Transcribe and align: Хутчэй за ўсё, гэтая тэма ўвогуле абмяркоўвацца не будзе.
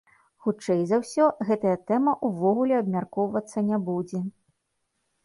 Хутчэй 0.43 0.79
за 0.91 0.97
ўсё, 1.01 1.27
гэтая 1.49 1.73
тэма 1.91 2.13
ўвогуле 2.29 2.75
абмяркоўвацца 2.81 3.63
не 3.69 3.81
будзе. 3.91 4.23